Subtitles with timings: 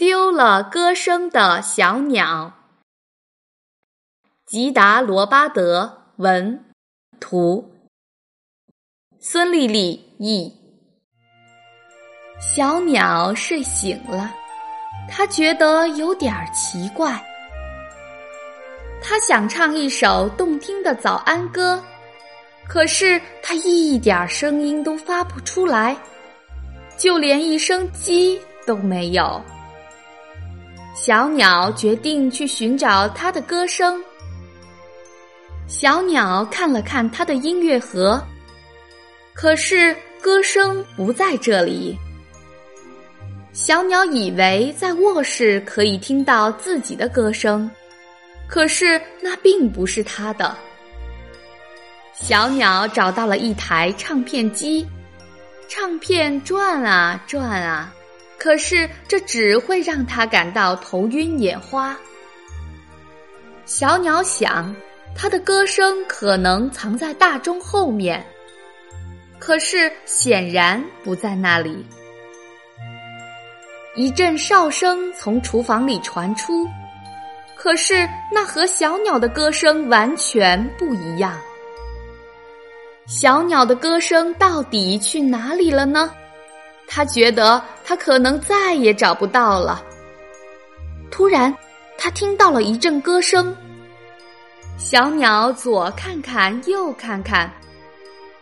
[0.00, 2.50] 丢了歌声的小鸟，
[4.46, 6.64] 吉达罗巴德文
[7.20, 7.70] 图，
[9.18, 10.50] 孙丽丽译。
[12.40, 14.34] 小鸟睡醒了，
[15.06, 17.22] 它觉得有点奇怪。
[19.02, 21.78] 它想唱一首动听的早安歌，
[22.66, 25.94] 可是它一点声音都发不出来，
[26.96, 29.38] 就连一声“鸡”都没有。
[30.94, 34.02] 小鸟决定去寻找它的歌声。
[35.66, 38.22] 小鸟看了看它的音乐盒，
[39.32, 41.96] 可是歌声不在这里。
[43.52, 47.70] 小鸟以为在卧室可以听到自己的歌声，
[48.48, 50.56] 可是那并不是它的。
[52.12, 54.86] 小鸟找到了一台唱片机，
[55.68, 57.92] 唱片转啊转啊。
[58.40, 61.94] 可是这只会让他感到头晕眼花。
[63.66, 64.74] 小鸟想，
[65.14, 68.24] 它的歌声可能藏在大钟后面，
[69.38, 71.84] 可是显然不在那里。
[73.94, 76.66] 一阵哨声从厨房里传出，
[77.56, 81.38] 可是那和小鸟的歌声完全不一样。
[83.06, 86.10] 小鸟的歌声到底去哪里了呢？
[86.92, 89.80] 他觉得他可能再也找不到了。
[91.08, 91.54] 突然，
[91.96, 93.56] 他听到了一阵歌声。
[94.76, 97.48] 小鸟左看看，右看看，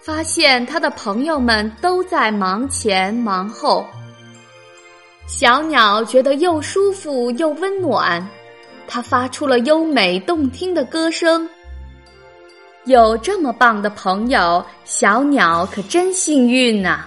[0.00, 3.86] 发现他的朋友们都在忙前忙后。
[5.26, 8.26] 小鸟觉得又舒服又温暖，
[8.86, 11.46] 它发出了优美动听的歌声。
[12.84, 17.06] 有这么棒的朋友，小鸟可真幸运呐！